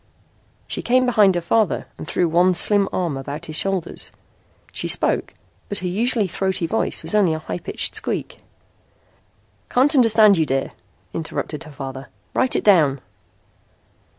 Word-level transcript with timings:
She 0.67 0.81
came 0.81 1.05
behind 1.05 1.35
her 1.35 1.41
father 1.41 1.85
and 1.95 2.07
threw 2.07 2.27
one 2.27 2.55
slim 2.55 2.89
arm 2.91 3.15
about 3.15 3.45
his 3.45 3.55
shoulders. 3.55 4.11
She 4.71 4.87
spoke, 4.87 5.35
but 5.69 5.77
her 5.77 5.87
usually 5.87 6.25
throaty 6.25 6.65
voice 6.65 7.03
was 7.03 7.13
only 7.13 7.35
a 7.35 7.37
high 7.37 7.59
pitched 7.59 7.93
squeak. 7.93 8.39
"Can't 9.69 9.93
understand 9.93 10.39
you, 10.39 10.45
dear," 10.47 10.71
interrupted 11.13 11.65
her 11.65 11.71
father. 11.71 12.09
"Write 12.33 12.55
it 12.55 12.63
down." 12.63 12.99